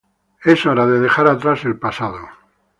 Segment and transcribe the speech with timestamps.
[0.43, 2.25] Es hora de dejar atrás el pasado.